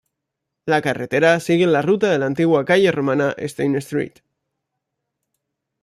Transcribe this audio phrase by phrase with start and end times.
[0.65, 4.21] La carretera sigue la ruta de la antigua calle romana Stane Street.